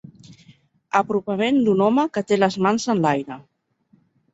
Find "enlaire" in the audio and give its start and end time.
2.97-3.43